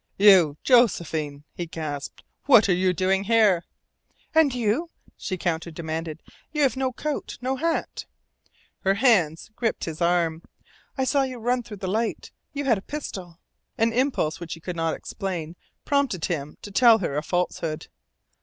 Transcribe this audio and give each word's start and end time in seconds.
"You, 0.17 0.57
Josephine!" 0.63 1.43
he 1.53 1.67
gasped. 1.67 2.23
"What 2.47 2.67
are 2.67 2.73
you 2.73 2.91
doing 2.91 3.25
here?" 3.25 3.65
"And 4.33 4.51
you?" 4.51 4.89
she 5.15 5.37
counter 5.37 5.69
demanded. 5.69 6.23
"You 6.51 6.63
have 6.63 6.75
no 6.75 6.91
coat, 6.91 7.37
no 7.39 7.55
hat..." 7.57 8.05
Her 8.83 8.95
hands 8.95 9.51
gripped 9.55 9.83
his 9.83 10.01
arm. 10.01 10.41
"I 10.97 11.03
saw 11.03 11.21
you 11.21 11.37
run 11.37 11.61
through 11.61 11.77
the 11.85 11.87
light. 11.87 12.31
You 12.51 12.65
had 12.65 12.79
a 12.79 12.81
pistol." 12.81 13.37
An 13.77 13.93
impulse 13.93 14.39
which 14.39 14.55
he 14.55 14.59
could 14.59 14.75
not 14.75 14.95
explain 14.95 15.55
prompted 15.85 16.25
him 16.25 16.57
to 16.63 16.71
tell 16.71 16.97
her 16.97 17.15
a 17.15 17.21
falsehood. 17.21 17.85